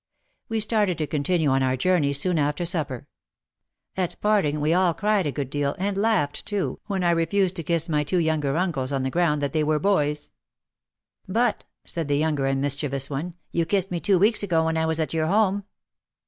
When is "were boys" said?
9.63-10.31